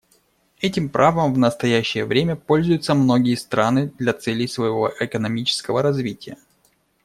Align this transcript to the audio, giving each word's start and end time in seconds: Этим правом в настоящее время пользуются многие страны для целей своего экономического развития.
Этим 0.61 0.89
правом 0.89 1.31
в 1.31 1.37
настоящее 1.37 2.05
время 2.05 2.35
пользуются 2.35 2.95
многие 2.95 3.35
страны 3.35 3.93
для 3.99 4.13
целей 4.13 4.47
своего 4.47 4.91
экономического 4.99 5.83
развития. 5.83 6.37